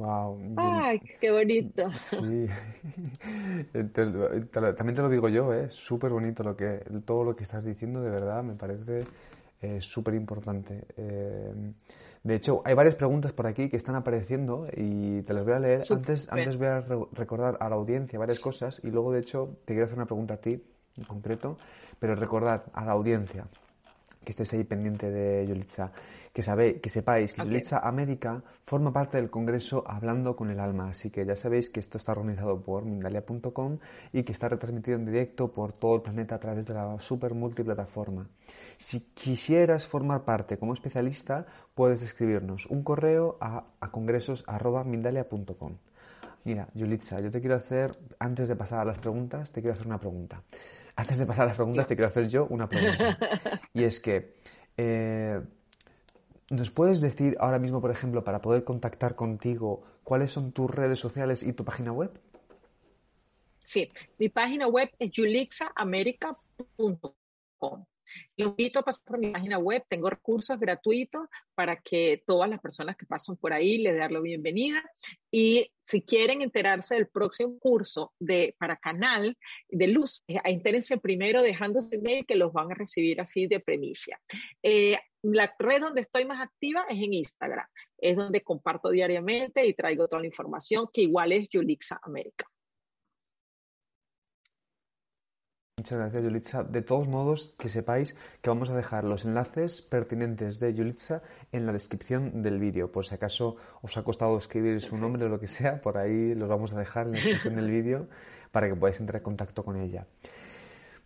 [0.00, 0.40] Wow.
[0.56, 1.90] Ay, qué bonito.
[1.98, 2.16] Sí.
[3.74, 5.70] también te lo digo yo, es ¿eh?
[5.70, 9.04] súper bonito lo que, todo lo que estás diciendo, de verdad, me parece
[9.60, 10.86] eh, súper importante.
[10.96, 11.52] Eh,
[12.22, 15.58] de hecho, hay varias preguntas por aquí que están apareciendo y te las voy a
[15.58, 15.82] leer.
[15.90, 16.80] Antes, antes voy a
[17.12, 20.34] recordar a la audiencia varias cosas y luego, de hecho, te quiero hacer una pregunta
[20.34, 20.64] a ti
[20.96, 21.58] en concreto,
[21.98, 23.46] pero recordar a la audiencia
[24.24, 25.92] que estéis ahí pendiente de Yulitza,
[26.32, 30.90] que, sabe, que sepáis que Yulitza América forma parte del Congreso Hablando con el Alma,
[30.90, 33.78] así que ya sabéis que esto está organizado por Mindalia.com
[34.12, 37.34] y que está retransmitido en directo por todo el planeta a través de la super
[37.34, 38.28] multiplataforma.
[38.76, 45.76] Si quisieras formar parte como especialista, puedes escribirnos un correo a, a congresos.mindalia.com.
[46.44, 49.86] Mira, Yulitza, yo te quiero hacer, antes de pasar a las preguntas, te quiero hacer
[49.86, 50.42] una pregunta.
[51.00, 53.16] Antes de pasar a las preguntas, te quiero hacer yo una pregunta.
[53.72, 54.34] Y es que,
[54.76, 55.40] eh,
[56.50, 60.98] ¿nos puedes decir ahora mismo, por ejemplo, para poder contactar contigo, cuáles son tus redes
[60.98, 62.10] sociales y tu página web?
[63.60, 67.86] Sí, mi página web es julixaamerica.com.
[68.36, 72.60] Los invito a pasar por mi página web, tengo recursos gratuitos para que todas las
[72.60, 74.82] personas que pasan por ahí les den la bienvenida.
[75.30, 79.36] Y si quieren enterarse del próximo curso de, para canal
[79.68, 83.60] de luz, eh, entérense primero dejando su email que los van a recibir así de
[83.60, 84.20] premicia.
[84.62, 87.66] Eh, la red donde estoy más activa es en Instagram,
[87.98, 92.46] es donde comparto diariamente y traigo toda la información que igual es Yulixa América.
[95.80, 96.62] Muchas gracias, Yulitza.
[96.62, 101.64] De todos modos, que sepáis que vamos a dejar los enlaces pertinentes de Yulitza en
[101.64, 102.92] la descripción del vídeo.
[102.92, 106.34] Por si acaso os ha costado escribir su nombre o lo que sea, por ahí
[106.34, 108.08] los vamos a dejar en la descripción del vídeo
[108.52, 110.04] para que podáis entrar en contacto con ella.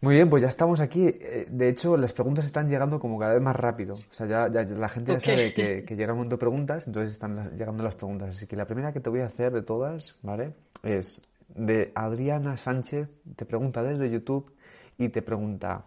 [0.00, 1.06] Muy bien, pues ya estamos aquí.
[1.06, 3.94] Eh, de hecho, las preguntas están llegando como cada vez más rápido.
[3.94, 7.12] O sea, ya, la gente ya sabe que, que, llega un montón de preguntas, entonces
[7.12, 8.30] están llegando las preguntas.
[8.30, 10.52] Así que la primera que te voy a hacer de todas, ¿vale?
[10.82, 13.08] Es de Adriana Sánchez.
[13.36, 14.53] Te pregunta desde YouTube
[14.98, 15.84] y te pregunta,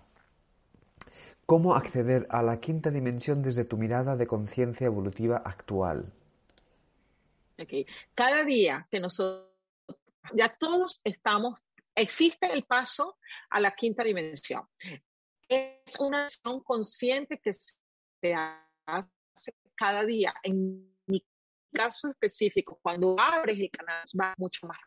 [1.47, 6.11] ¿Cómo acceder a la quinta dimensión desde tu mirada de conciencia evolutiva actual?
[8.13, 9.47] Cada día que nosotros,
[10.33, 11.63] ya todos estamos,
[11.95, 13.17] existe el paso
[13.49, 14.67] a la quinta dimensión.
[15.47, 18.35] Es una acción consciente que se
[18.85, 20.33] hace cada día.
[20.43, 21.25] En mi
[21.71, 24.79] caso específico, cuando abres el canal va mucho más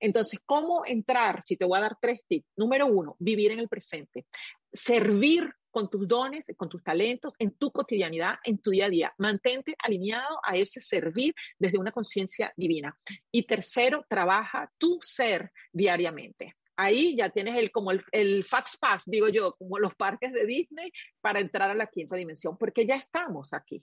[0.00, 1.42] Entonces, ¿cómo entrar?
[1.42, 2.46] Si te voy a dar tres tips.
[2.56, 4.26] Número uno, vivir en el presente.
[4.72, 9.14] Servir con tus dones, con tus talentos, en tu cotidianidad, en tu día a día.
[9.18, 12.96] Mantente alineado a ese servir desde una conciencia divina.
[13.30, 16.56] Y tercero, trabaja tu ser diariamente.
[16.76, 20.46] Ahí ya tienes el, como el, el fax pass, digo yo, como los parques de
[20.46, 20.90] Disney
[21.20, 23.82] para entrar a la quinta dimensión, porque ya estamos aquí.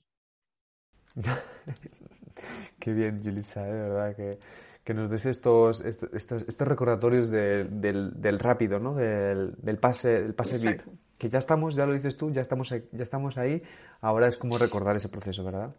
[2.80, 4.40] Qué bien, Julissa, de verdad que
[4.84, 8.94] que nos des estos, estos, estos, recordatorios del, del, rápido, ¿no?
[8.94, 10.84] Del, del pase, del pase bit.
[11.18, 13.64] Que ya estamos, ya lo dices tú, ya estamos, ya estamos ahí.
[14.02, 15.74] Ahora es como recordar ese proceso, ¿verdad?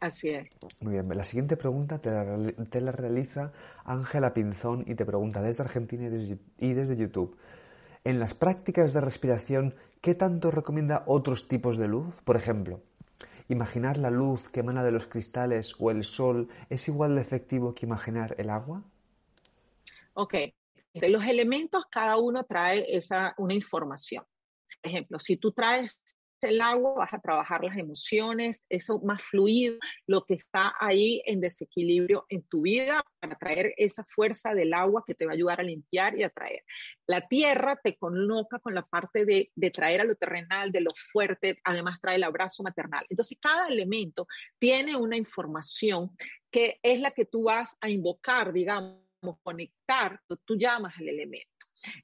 [0.00, 0.48] Así es.
[0.80, 1.08] Muy bien.
[1.08, 2.36] La siguiente pregunta te la,
[2.70, 3.52] te la realiza
[3.84, 7.36] Ángela Pinzón y te pregunta desde Argentina y desde, y desde YouTube.
[8.04, 12.20] En las prácticas de respiración, ¿qué tanto recomienda otros tipos de luz?
[12.22, 12.80] Por ejemplo,
[13.48, 17.74] ¿Imaginar la luz que emana de los cristales o el sol es igual de efectivo
[17.74, 18.84] que imaginar el agua?
[20.12, 20.34] Ok.
[20.92, 24.24] De los elementos, cada uno trae esa, una información.
[24.82, 26.02] Por ejemplo, si tú traes
[26.40, 31.40] el agua, vas a trabajar las emociones, eso más fluido, lo que está ahí en
[31.40, 35.60] desequilibrio en tu vida para traer esa fuerza del agua que te va a ayudar
[35.60, 36.62] a limpiar y a traer.
[37.06, 40.90] La tierra te coloca con la parte de, de traer a lo terrenal, de lo
[40.94, 43.04] fuerte, además trae el abrazo maternal.
[43.08, 44.26] Entonces, cada elemento
[44.58, 46.16] tiene una información
[46.50, 49.02] que es la que tú vas a invocar, digamos,
[49.42, 51.57] conectar, tú llamas al elemento.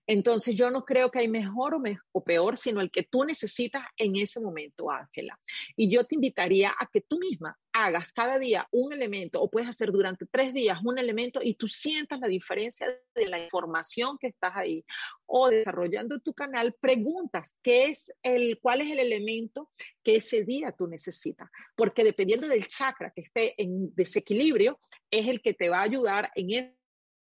[0.07, 1.77] Entonces yo no creo que hay mejor
[2.13, 5.39] o, peor, sino el que tú necesitas en ese momento, Ángela.
[5.77, 9.69] Y yo te invitaría a que tú misma hagas cada día un elemento o puedes
[9.69, 14.29] hacer durante tres días un elemento y tú sientas la diferencia de la información que
[14.29, 14.85] estás ahí
[15.27, 19.71] o desarrollando tu canal, preguntas qué es el, cuál es el elemento
[20.05, 24.79] que ese día tú necesitas, porque dependiendo del chakra que esté en desequilibrio,
[25.11, 26.77] es el que te va a ayudar en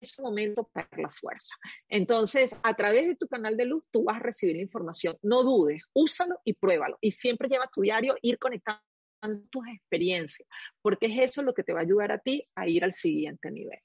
[0.01, 1.55] ese momento para la fuerza.
[1.87, 5.17] Entonces, a través de tu canal de luz, tú vas a recibir la información.
[5.21, 6.97] No dudes, úsalo y pruébalo.
[7.01, 8.81] Y siempre lleva tu diario, ir conectando
[9.49, 10.47] tus experiencias,
[10.81, 13.51] porque es eso lo que te va a ayudar a ti a ir al siguiente
[13.51, 13.79] nivel.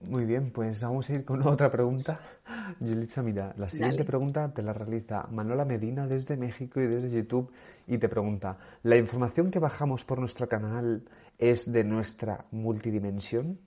[0.00, 2.20] Muy bien, pues vamos a ir con otra pregunta.
[2.80, 7.50] Yulitza, mira, la siguiente pregunta te la realiza Manuela Medina desde México y desde YouTube
[7.86, 11.02] y te pregunta, ¿la información que bajamos por nuestro canal
[11.36, 13.58] es de nuestra multidimensión?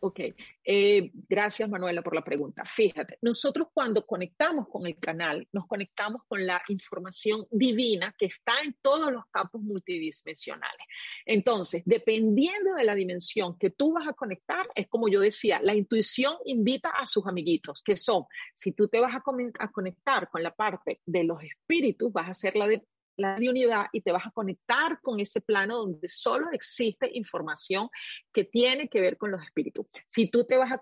[0.00, 0.20] Ok,
[0.64, 2.64] eh, gracias Manuela por la pregunta.
[2.64, 8.52] Fíjate, nosotros cuando conectamos con el canal, nos conectamos con la información divina que está
[8.62, 10.86] en todos los campos multidimensionales.
[11.24, 15.74] Entonces, dependiendo de la dimensión que tú vas a conectar, es como yo decía, la
[15.74, 18.24] intuición invita a sus amiguitos, que son,
[18.54, 19.22] si tú te vas a,
[19.58, 22.84] a conectar con la parte de los espíritus, vas a hacer la de
[23.18, 27.88] la unidad y te vas a conectar con ese plano donde solo existe información
[28.32, 29.86] que tiene que ver con los espíritus.
[30.06, 30.78] Si tú te vas a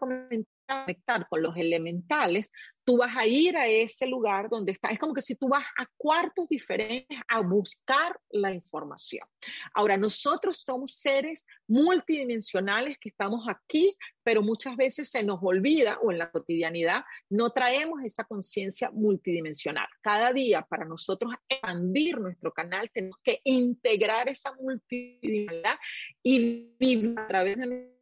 [0.67, 2.51] conectar con los elementales,
[2.85, 4.89] tú vas a ir a ese lugar donde está.
[4.89, 9.27] Es como que si tú vas a cuartos diferentes a buscar la información.
[9.75, 16.13] Ahora, nosotros somos seres multidimensionales que estamos aquí, pero muchas veces se nos olvida o
[16.13, 19.89] en la cotidianidad no traemos esa conciencia multidimensional.
[20.01, 25.77] Cada día para nosotros expandir nuestro canal tenemos que integrar esa multidimensionalidad
[26.23, 27.96] y vivir a través de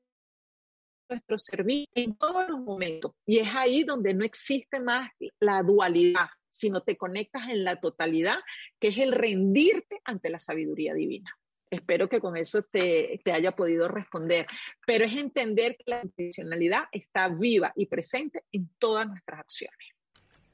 [1.08, 3.12] nuestro servicio en todos los momentos.
[3.26, 5.10] Y es ahí donde no existe más
[5.40, 8.36] la dualidad, sino te conectas en la totalidad,
[8.78, 11.36] que es el rendirte ante la sabiduría divina.
[11.70, 14.46] Espero que con eso te, te haya podido responder,
[14.86, 19.88] pero es entender que la intencionalidad está viva y presente en todas nuestras acciones.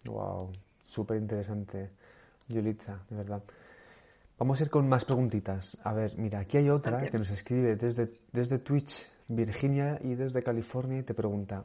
[0.05, 0.51] Wow,
[0.81, 1.91] súper interesante,
[2.49, 3.43] Yulitza, de verdad.
[4.39, 5.77] Vamos a ir con más preguntitas.
[5.85, 10.43] A ver, mira, aquí hay otra que nos escribe desde, desde Twitch Virginia y desde
[10.43, 11.65] California te pregunta,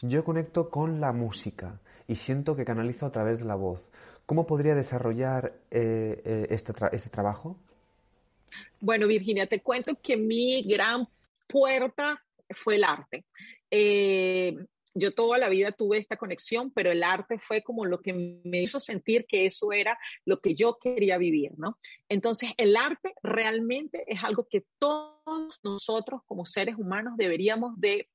[0.00, 3.90] yo conecto con la música y siento que canalizo a través de la voz.
[4.24, 7.56] ¿Cómo podría desarrollar eh, eh, este, este trabajo?
[8.80, 11.08] Bueno, Virginia, te cuento que mi gran
[11.48, 13.24] puerta fue el arte.
[13.70, 14.56] Eh,
[14.94, 18.62] yo toda la vida tuve esta conexión, pero el arte fue como lo que me
[18.62, 21.78] hizo sentir que eso era lo que yo quería vivir, ¿no?
[22.08, 28.08] Entonces, el arte realmente es algo que todos nosotros como seres humanos deberíamos de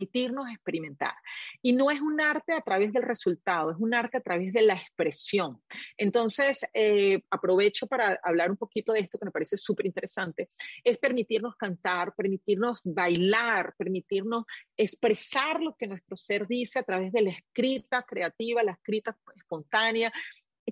[0.00, 1.14] permitirnos experimentar.
[1.62, 4.62] Y no es un arte a través del resultado, es un arte a través de
[4.62, 5.60] la expresión.
[5.96, 10.50] Entonces, eh, aprovecho para hablar un poquito de esto que me parece súper interesante,
[10.82, 14.44] es permitirnos cantar, permitirnos bailar, permitirnos
[14.76, 20.12] expresar lo que nuestro ser dice a través de la escrita creativa, la escrita espontánea,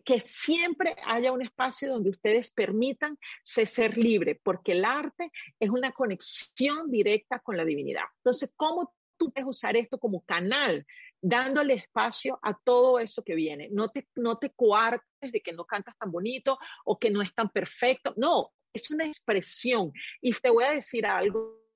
[0.04, 5.92] que siempre haya un espacio donde ustedes permitan ser libre, porque el arte es una
[5.92, 8.04] conexión directa con la divinidad.
[8.18, 10.86] Entonces, ¿cómo tú puedes usar esto como canal,
[11.20, 13.68] dándole espacio a todo eso que viene.
[13.70, 17.34] No te, no te coartes de que no cantas tan bonito o que no es
[17.34, 18.14] tan perfecto.
[18.16, 19.92] No, es una expresión.
[20.20, 21.67] Y te voy a decir algo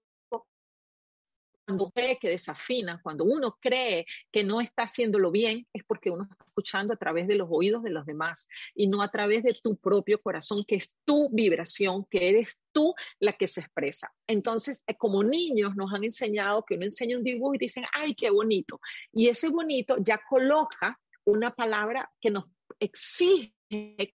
[1.72, 6.24] cuando cree que desafina, cuando uno cree que no está haciéndolo bien, es porque uno
[6.30, 9.54] está escuchando a través de los oídos de los demás y no a través de
[9.54, 14.12] tu propio corazón, que es tu vibración, que eres tú la que se expresa.
[14.26, 18.14] Entonces, eh, como niños nos han enseñado que uno enseña un dibujo y dicen, ay,
[18.14, 18.78] qué bonito.
[19.10, 22.44] Y ese bonito ya coloca una palabra que nos
[22.80, 23.54] exige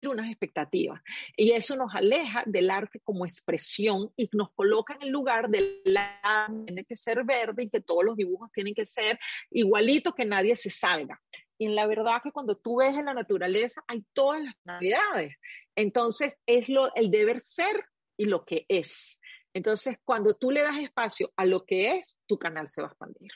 [0.03, 1.01] unas expectativas.
[1.37, 5.81] Y eso nos aleja del arte como expresión y nos coloca en el lugar del
[6.23, 10.25] arte tiene que ser verde y que todos los dibujos tienen que ser igualitos, que
[10.25, 11.21] nadie se salga.
[11.57, 15.35] Y en la verdad que cuando tú ves en la naturaleza hay todas las tonalidades.
[15.75, 17.85] Entonces es lo, el deber ser
[18.17, 19.19] y lo que es.
[19.53, 22.91] Entonces, cuando tú le das espacio a lo que es, tu canal se va a
[22.91, 23.31] expandir.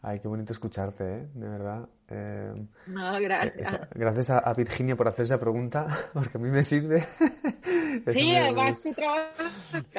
[0.00, 1.28] Ay, qué bonito escucharte, ¿eh?
[1.34, 1.88] de verdad.
[2.14, 2.52] Eh,
[2.88, 3.72] no, gracias.
[3.72, 7.00] Eh, gracias a, Virginia por hacer esa pregunta, porque a mí me sirve.
[8.12, 9.42] sí, además tu trabajo,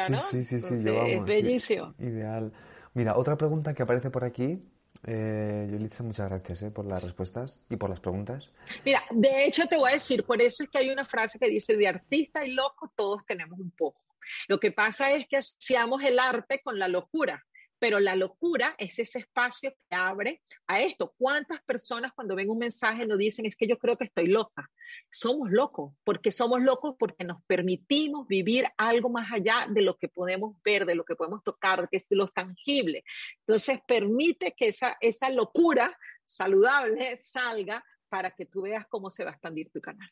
[0.10, 0.20] ¿no?
[0.20, 1.96] Sí, sí, sí, Es bellísimo.
[1.98, 2.54] ideal.
[2.94, 4.62] Mira, otra pregunta que aparece por aquí.
[5.06, 8.52] Eh, Yolitza, muchas gracias eh, por las respuestas y por las preguntas.
[8.86, 11.50] Mira, de hecho te voy a decir, por eso es que hay una frase que
[11.50, 14.00] dice, de artista y loco todos tenemos un poco.
[14.48, 17.44] Lo que pasa es que asociamos el arte con la locura
[17.84, 21.14] pero la locura es ese espacio que abre a esto.
[21.18, 24.72] ¿Cuántas personas cuando ven un mensaje nos dicen es que yo creo que estoy loca?
[25.12, 30.08] Somos locos, porque somos locos porque nos permitimos vivir algo más allá de lo que
[30.08, 33.04] podemos ver, de lo que podemos tocar, que es lo tangible.
[33.40, 39.32] Entonces permite que esa, esa locura saludable salga para que tú veas cómo se va
[39.32, 40.10] a expandir tu canal.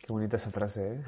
[0.00, 1.04] Qué bonita esa frase, ¿eh?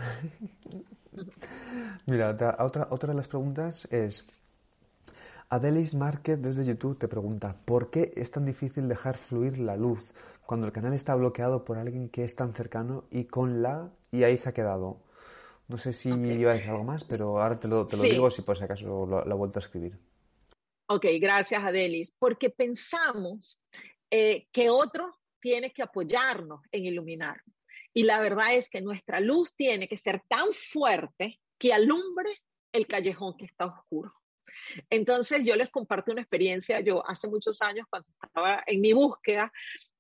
[2.07, 4.29] Mira, otra, otra de las preguntas es,
[5.49, 10.13] Adelis Market desde YouTube te pregunta, ¿por qué es tan difícil dejar fluir la luz
[10.45, 14.25] cuando el canal está bloqueado por alguien que es tan cercano y con la y
[14.25, 15.05] ahí se ha quedado?
[15.69, 18.59] No sé si iba a decir algo más, pero ahora te lo, digo si por
[18.59, 19.97] si acaso lo, he vuelto a escribir.
[20.89, 23.61] Ok, gracias Adelis, porque pensamos
[24.11, 27.55] eh, que otro tiene que apoyarnos en iluminarnos.
[27.95, 32.31] Y la verdad es que nuestra luz tiene que ser tan fuerte que alumbre
[32.73, 34.13] el callejón que está oscuro.
[34.91, 39.53] Entonces yo les comparto una experiencia, yo hace muchos años cuando estaba en mi búsqueda,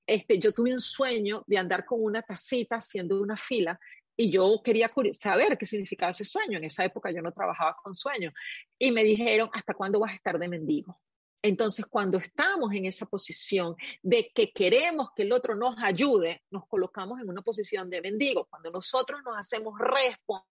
[0.06, 3.78] este, yo tuve un sueño de andar con una tacita haciendo una fila
[4.16, 6.58] y yo quería saber qué significaba ese sueño.
[6.58, 8.32] En esa época yo no trabajaba con sueños.
[8.78, 10.98] Y me dijeron, ¿hasta cuándo vas a estar de mendigo?
[11.42, 16.66] Entonces, cuando estamos en esa posición de que queremos que el otro nos ayude, nos
[16.66, 18.46] colocamos en una posición de mendigo.
[18.46, 20.55] Cuando nosotros nos hacemos responsables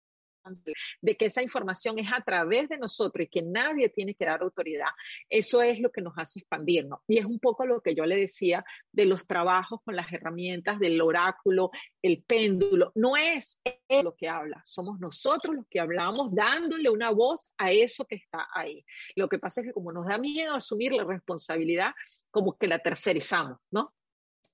[1.02, 4.42] de que esa información es a través de nosotros y que nadie tiene que dar
[4.42, 4.90] autoridad,
[5.30, 7.00] eso es lo que nos hace expandirnos.
[7.08, 10.80] Y es un poco lo que yo le decía de los trabajos con las herramientas
[10.80, 11.72] del oráculo,
[12.02, 12.92] el péndulo.
[12.96, 17.72] No es él lo que habla, somos nosotros los que hablamos dándole una voz a
[17.72, 18.86] eso que está ahí.
[19.16, 21.94] Lo que pasa es que como nos da miedo asumir la responsabilidad,
[22.32, 23.94] como que la tercerizamos, ¿no?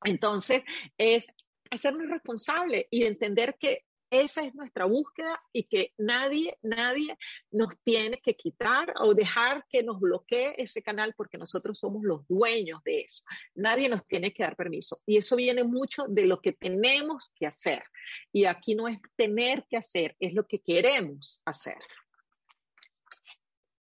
[0.03, 0.63] Entonces,
[0.97, 1.27] es
[1.71, 7.17] hacernos responsables y entender que esa es nuestra búsqueda y que nadie, nadie
[7.51, 12.27] nos tiene que quitar o dejar que nos bloquee ese canal porque nosotros somos los
[12.27, 13.23] dueños de eso.
[13.55, 15.01] Nadie nos tiene que dar permiso.
[15.05, 17.83] Y eso viene mucho de lo que tenemos que hacer.
[18.31, 21.77] Y aquí no es tener que hacer, es lo que queremos hacer.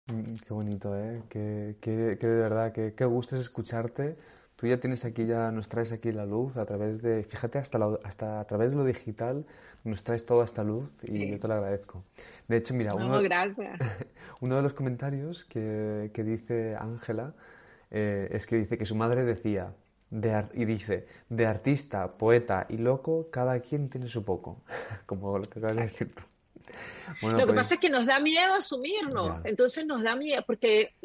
[0.07, 1.23] Mm, qué bonito, ¿eh?
[1.29, 4.17] Que, de verdad, que, que gusto es escucharte
[4.61, 7.79] tú ya tienes aquí, ya nos traes aquí la luz a través de, fíjate, hasta,
[8.03, 9.43] hasta a través de lo digital
[9.83, 12.03] nos traes toda esta luz y yo te lo agradezco.
[12.47, 13.19] De hecho, mira, uno,
[14.41, 17.33] uno de los comentarios que, que dice Ángela
[17.89, 19.73] eh, es que dice que su madre decía,
[20.11, 24.61] de y dice, de artista, poeta y loco, cada quien tiene su poco,
[25.07, 26.21] como lo que acabas de decir tú
[27.21, 30.95] lo que pues pasa es que nos da miedo asumirnos, entonces nos da miedo porque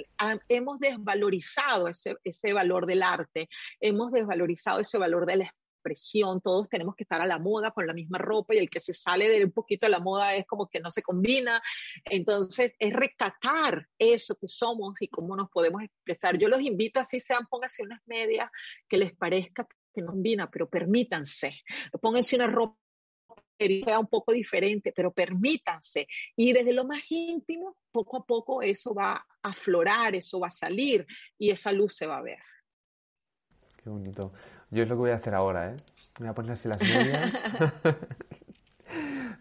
[0.49, 3.49] hemos desvalorizado ese, ese valor del arte,
[3.81, 5.45] hemos desvalorizado ese valor de la
[5.87, 8.81] expresión, todos tenemos que estar a la moda con la misma ropa y el que
[8.81, 11.63] se sale de un poquito de la moda es como que no se combina.
[12.05, 16.39] Entonces, es recatar eso que somos y cómo nos podemos expresar.
[16.39, 18.51] Yo los invito, así sean, pónganse unas medias
[18.89, 21.63] que les parezca que no combina, pero permítanse.
[22.01, 22.77] Pónganse una ropa
[23.59, 26.09] sea un poco diferente, pero permítanse.
[26.35, 30.51] Y desde lo más íntimo, poco a poco eso va a aflorar, eso va a
[30.51, 31.07] salir
[31.39, 32.39] y esa luz se va a ver.
[33.83, 34.33] Qué bonito.
[34.71, 35.77] Yo es lo que voy a hacer ahora, ¿eh?
[36.19, 37.43] voy a poner así las medias.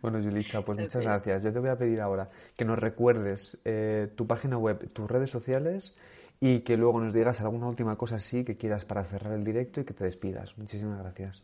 [0.02, 1.44] bueno, Julita, pues muchas gracias.
[1.44, 5.30] Yo te voy a pedir ahora que nos recuerdes eh, tu página web, tus redes
[5.30, 5.98] sociales
[6.40, 9.82] y que luego nos digas alguna última cosa así que quieras para cerrar el directo
[9.82, 10.58] y que te despidas.
[10.58, 11.44] Muchísimas gracias.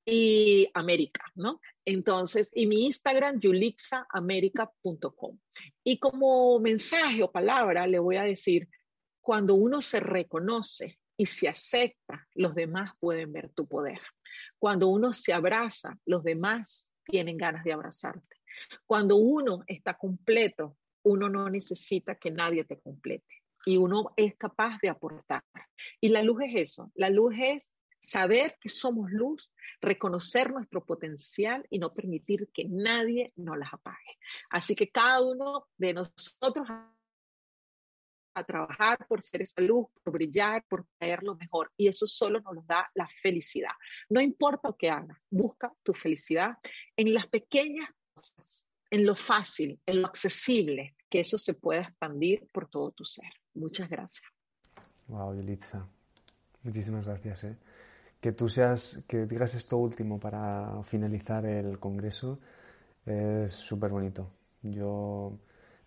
[0.07, 1.63] y América, ¿no?
[1.87, 5.39] Entonces, y mi Instagram, yulixaamerica.com.
[5.83, 8.69] Y como mensaje o palabra, le voy a decir,
[9.25, 13.99] cuando uno se reconoce y se acepta, los demás pueden ver tu poder.
[14.59, 18.37] Cuando uno se abraza, los demás tienen ganas de abrazarte.
[18.85, 24.79] Cuando uno está completo, uno no necesita que nadie te complete y uno es capaz
[24.83, 25.43] de aportar.
[26.03, 29.51] Y la luz es eso, la luz es saber que somos luz,
[29.81, 34.19] reconocer nuestro potencial y no permitir que nadie nos las apague.
[34.51, 36.69] Así que cada uno de nosotros
[38.35, 41.71] a trabajar por ser esa luz, por brillar, por traer lo mejor.
[41.77, 43.73] Y eso solo nos da la felicidad.
[44.09, 46.59] No importa lo que hagas, busca tu felicidad
[46.97, 52.47] en las pequeñas cosas, en lo fácil, en lo accesible, que eso se pueda expandir
[52.53, 53.33] por todo tu ser.
[53.55, 54.29] Muchas gracias.
[55.09, 55.87] Wow, Yulitza.
[56.63, 57.45] Muchísimas gracias.
[57.45, 57.57] ¿eh?
[58.21, 62.39] Que tú seas, que digas esto último para finalizar el congreso
[63.07, 64.31] es súper bonito.
[64.63, 65.39] Yo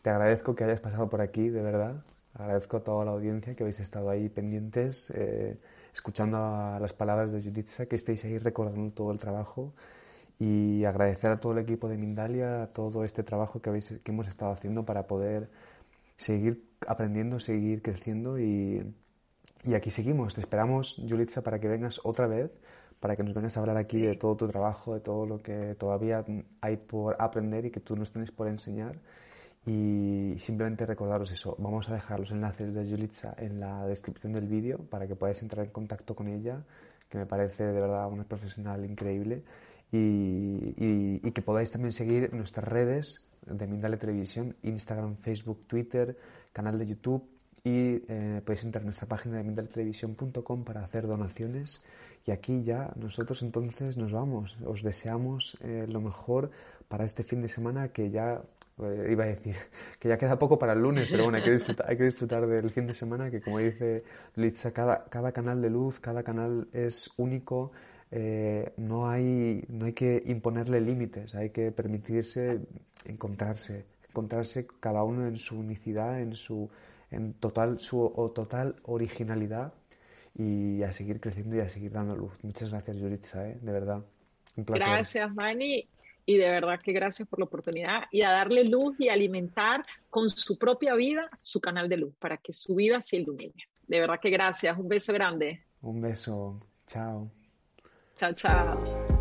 [0.01, 2.03] te agradezco que hayas pasado por aquí, de verdad.
[2.37, 5.57] Agradezco a toda la audiencia que habéis estado ahí pendientes, eh,
[5.91, 6.37] escuchando
[6.79, 9.73] las palabras de Juditza, que estéis ahí recordando todo el trabajo
[10.37, 14.27] y agradecer a todo el equipo de Mindalia todo este trabajo que, habéis, que hemos
[14.27, 15.49] estado haciendo para poder
[16.15, 18.93] seguir aprendiendo, seguir creciendo y,
[19.63, 20.35] y aquí seguimos.
[20.35, 22.51] Te esperamos, Julitza, para que vengas otra vez,
[22.99, 25.73] para que nos vengas a hablar aquí de todo tu trabajo, de todo lo que
[25.73, 26.23] todavía
[26.61, 28.99] hay por aprender y que tú nos tienes por enseñar.
[29.67, 34.47] Y simplemente recordaros eso, vamos a dejar los enlaces de Julitza en la descripción del
[34.47, 36.63] vídeo para que podáis entrar en contacto con ella,
[37.09, 39.43] que me parece de verdad una profesional increíble,
[39.91, 46.17] y, que podáis también seguir nuestras redes de Mindale Televisión, Instagram, Facebook, Twitter,
[46.53, 47.27] canal de YouTube,
[47.61, 51.83] y eh, podéis entrar en nuestra página de mindaletelevisión.com para hacer donaciones.
[52.25, 54.57] Y aquí ya nosotros entonces nos vamos.
[54.65, 56.51] Os deseamos eh, lo mejor
[56.87, 58.41] para este fin de semana que ya
[58.79, 59.55] eh, iba a decir
[59.99, 62.45] que ya queda poco para el lunes, pero bueno, hay que disfrutar, hay que disfrutar
[62.45, 64.03] del fin de semana, que como dice
[64.35, 67.71] Litza, cada, cada canal de luz, cada canal es único,
[68.11, 72.59] eh, no, hay, no hay que imponerle límites, hay que permitirse
[73.05, 76.69] encontrarse, encontrarse cada uno en su unicidad, en su
[77.09, 79.73] en total, su o total originalidad
[80.35, 82.33] y a seguir creciendo y a seguir dando luz.
[82.43, 83.57] Muchas gracias, Yuritza, ¿eh?
[83.61, 84.03] de verdad.
[84.55, 84.87] Un placer.
[84.87, 85.87] Gracias, Manny
[86.27, 90.29] y de verdad que gracias por la oportunidad y a darle luz y alimentar con
[90.29, 93.63] su propia vida su canal de luz para que su vida se ilumine.
[93.87, 95.63] De verdad que gracias, un beso grande.
[95.81, 97.31] Un beso, chao.
[98.17, 99.16] Chao, chao.